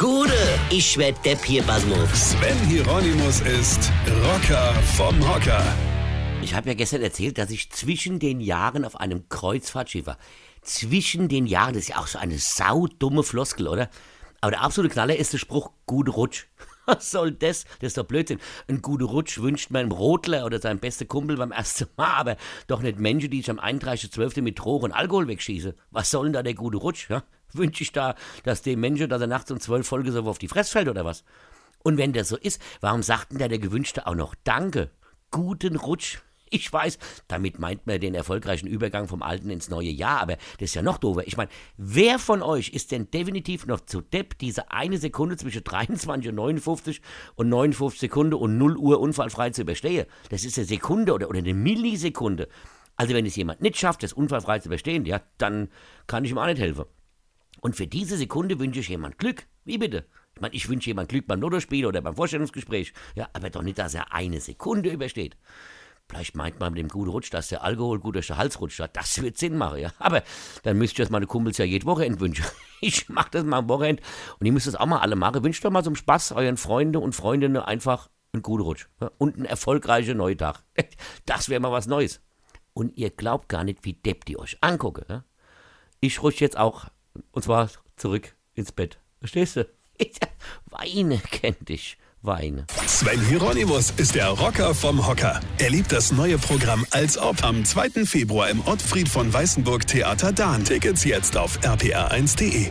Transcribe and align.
Gude, 0.00 0.32
ich 0.70 0.96
werd 0.96 1.22
Depp 1.26 1.44
hier, 1.44 1.62
Basmus. 1.62 2.30
Sven 2.30 2.56
Hieronymus 2.66 3.42
ist 3.42 3.92
Rocker 4.24 4.72
vom 4.96 5.14
Hocker. 5.28 5.62
Ich 6.40 6.54
habe 6.54 6.70
ja 6.70 6.74
gestern 6.74 7.02
erzählt, 7.02 7.36
dass 7.36 7.50
ich 7.50 7.70
zwischen 7.70 8.18
den 8.18 8.40
Jahren 8.40 8.86
auf 8.86 8.96
einem 8.96 9.28
Kreuzfahrtschiff 9.28 10.06
war. 10.06 10.16
Zwischen 10.62 11.28
den 11.28 11.44
Jahren, 11.44 11.74
das 11.74 11.82
ist 11.82 11.88
ja 11.90 11.98
auch 11.98 12.06
so 12.06 12.18
eine 12.18 12.38
saudumme 12.38 13.22
Floskel, 13.22 13.68
oder? 13.68 13.90
Aber 14.40 14.52
der 14.52 14.62
absolute 14.62 14.90
Knaller 14.90 15.16
ist 15.16 15.34
der 15.34 15.38
Spruch, 15.38 15.70
gute 15.84 16.12
Rutsch. 16.12 16.46
Was 16.90 17.10
soll 17.12 17.30
das? 17.30 17.64
Das 17.78 17.88
ist 17.88 17.98
doch 17.98 18.04
Blödsinn. 18.04 18.40
Ein 18.68 18.82
guter 18.82 19.04
Rutsch 19.04 19.38
wünscht 19.38 19.70
man 19.70 19.82
einem 19.82 19.92
Rotler 19.92 20.44
oder 20.44 20.60
seinem 20.60 20.80
besten 20.80 21.06
Kumpel 21.06 21.36
beim 21.36 21.52
ersten 21.52 21.86
Mal, 21.96 22.08
aber 22.08 22.36
doch 22.66 22.82
nicht 22.82 22.98
Menschen, 22.98 23.30
die 23.30 23.38
sich 23.38 23.50
am 23.50 23.60
31.12. 23.60 24.42
mit 24.42 24.58
Drogen 24.58 24.86
und 24.86 24.92
Alkohol 24.92 25.28
wegschießen. 25.28 25.74
Was 25.92 26.10
soll 26.10 26.24
denn 26.24 26.32
da 26.32 26.42
der 26.42 26.54
gute 26.54 26.78
Rutsch? 26.78 27.08
Ja? 27.08 27.22
Wünsche 27.52 27.84
ich 27.84 27.92
da, 27.92 28.16
dass 28.42 28.62
dem 28.62 28.80
Menschen, 28.80 29.08
dass 29.08 29.20
er 29.20 29.28
nachts 29.28 29.50
um 29.50 29.60
12 29.60 29.86
Folge 29.86 30.10
so 30.10 30.24
auf 30.24 30.38
die 30.38 30.48
Fresse 30.48 30.72
fällt 30.72 30.88
oder 30.88 31.04
was? 31.04 31.24
Und 31.82 31.96
wenn 31.96 32.12
das 32.12 32.28
so 32.28 32.36
ist, 32.36 32.60
warum 32.80 33.02
sagt 33.02 33.32
denn 33.32 33.38
da 33.38 33.48
der 33.48 33.58
Gewünschte 33.58 34.06
auch 34.06 34.14
noch 34.14 34.34
Danke? 34.44 34.90
Guten 35.30 35.76
Rutsch? 35.76 36.18
Ich 36.52 36.72
weiß, 36.72 36.98
damit 37.28 37.60
meint 37.60 37.86
man 37.86 38.00
den 38.00 38.14
erfolgreichen 38.14 38.66
Übergang 38.66 39.06
vom 39.06 39.22
alten 39.22 39.50
ins 39.50 39.70
neue 39.70 39.88
Jahr, 39.88 40.20
aber 40.20 40.36
das 40.58 40.70
ist 40.70 40.74
ja 40.74 40.82
noch 40.82 40.98
doofer. 40.98 41.24
Ich 41.26 41.36
meine, 41.36 41.50
wer 41.76 42.18
von 42.18 42.42
euch 42.42 42.70
ist 42.70 42.90
denn 42.90 43.08
definitiv 43.08 43.66
noch 43.66 43.80
zu 43.80 44.00
depp, 44.00 44.36
diese 44.38 44.72
eine 44.72 44.98
Sekunde 44.98 45.36
zwischen 45.36 45.62
23 45.64 46.30
und 46.30 46.34
59 46.34 47.00
und 47.36 47.48
59 47.48 48.00
Sekunden 48.00 48.34
und 48.34 48.58
0 48.58 48.76
Uhr 48.76 49.00
unfallfrei 49.00 49.50
zu 49.50 49.62
überstehen? 49.62 50.06
Das 50.30 50.44
ist 50.44 50.58
eine 50.58 50.66
Sekunde 50.66 51.14
oder, 51.14 51.28
oder 51.28 51.38
eine 51.38 51.54
Millisekunde. 51.54 52.48
Also 52.96 53.14
wenn 53.14 53.26
es 53.26 53.36
jemand 53.36 53.60
nicht 53.60 53.78
schafft, 53.78 54.02
das 54.02 54.12
unfallfrei 54.12 54.58
zu 54.58 54.68
überstehen, 54.68 55.06
ja, 55.06 55.22
dann 55.38 55.68
kann 56.08 56.24
ich 56.24 56.32
ihm 56.32 56.38
auch 56.38 56.46
nicht 56.46 56.60
helfen. 56.60 56.84
Und 57.60 57.76
für 57.76 57.86
diese 57.86 58.16
Sekunde 58.16 58.58
wünsche 58.58 58.80
ich 58.80 58.88
jemand 58.88 59.18
Glück. 59.18 59.46
Wie 59.64 59.78
bitte? 59.78 60.04
Ich 60.34 60.40
meine, 60.40 60.54
ich 60.54 60.68
wünsche 60.68 60.90
jemand 60.90 61.10
Glück 61.10 61.26
beim 61.26 61.40
Lottospiel 61.40 61.86
oder 61.86 62.00
beim 62.00 62.16
Vorstellungsgespräch. 62.16 62.92
Ja, 63.14 63.28
aber 63.32 63.50
doch 63.50 63.62
nicht, 63.62 63.78
dass 63.78 63.94
er 63.94 64.12
eine 64.12 64.40
Sekunde 64.40 64.90
übersteht. 64.90 65.36
Vielleicht 66.10 66.34
meint 66.34 66.58
man 66.58 66.72
mit 66.72 66.80
dem 66.80 66.88
guten 66.88 67.08
Rutsch, 67.08 67.32
dass 67.32 67.50
der 67.50 67.62
Alkohol 67.62 68.00
gut 68.00 68.16
durch 68.16 68.26
den 68.26 68.36
Hals 68.36 68.60
rutscht. 68.60 68.82
Das 68.94 69.22
wird 69.22 69.38
Sinn 69.38 69.56
machen, 69.56 69.78
ja. 69.78 69.92
Aber 70.00 70.24
dann 70.64 70.76
müsst 70.76 70.98
ihr 70.98 71.04
das 71.04 71.10
meine 71.10 71.28
Kumpels 71.28 71.56
ja 71.58 71.64
jede 71.64 71.86
Woche 71.86 72.04
entwünschen. 72.04 72.44
Ich 72.82 73.10
mache 73.10 73.28
das 73.32 73.44
mal 73.44 73.58
am 73.58 73.68
Wochenende 73.68 74.02
und 74.38 74.46
ihr 74.46 74.52
müsst 74.52 74.66
das 74.66 74.74
auch 74.74 74.86
mal 74.86 75.00
alle 75.00 75.14
machen. 75.14 75.44
Wünscht 75.44 75.62
doch 75.62 75.70
mal 75.70 75.84
zum 75.84 75.94
Spaß 75.94 76.32
euren 76.32 76.56
Freunden 76.56 76.96
und 76.96 77.14
Freundinnen 77.14 77.58
einfach 77.58 78.08
einen 78.32 78.42
guten 78.42 78.62
Rutsch. 78.62 78.88
Ja? 79.02 79.10
Und 79.18 79.36
einen 79.36 79.44
erfolgreichen 79.44 80.16
neuen 80.16 80.38
Tag. 80.38 80.64
Das 81.26 81.50
wäre 81.50 81.60
mal 81.60 81.70
was 81.72 81.86
Neues. 81.86 82.20
Und 82.72 82.96
ihr 82.96 83.10
glaubt 83.10 83.50
gar 83.50 83.64
nicht, 83.64 83.84
wie 83.84 83.92
depp 83.92 84.24
die 84.24 84.38
euch 84.38 84.56
angucke. 84.62 85.04
Ja? 85.08 85.24
Ich 86.00 86.22
rutsche 86.22 86.42
jetzt 86.42 86.56
auch, 86.56 86.86
und 87.32 87.42
zwar 87.44 87.68
zurück 87.96 88.34
ins 88.54 88.72
Bett. 88.72 88.98
Verstehst 89.18 89.56
du? 89.56 89.68
Weine 90.70 91.18
kennt 91.18 91.68
dich. 91.68 91.98
Weine. 92.22 92.66
Sven 92.86 93.20
Hieronymus 93.26 93.92
ist 93.96 94.14
der 94.14 94.28
Rocker 94.28 94.74
vom 94.74 95.06
Hocker. 95.06 95.40
Er 95.58 95.70
liebt 95.70 95.90
das 95.92 96.12
neue 96.12 96.38
Programm 96.38 96.84
Als 96.90 97.16
Ob 97.16 97.42
am 97.44 97.64
2. 97.64 98.04
Februar 98.04 98.50
im 98.50 98.60
Ottfried 98.66 99.08
von 99.08 99.32
Weißenburg 99.32 99.86
Theater 99.86 100.32
Dahn. 100.32 100.64
Tickets 100.64 101.04
jetzt 101.04 101.36
auf 101.36 101.58
rpr1.de. 101.60 102.70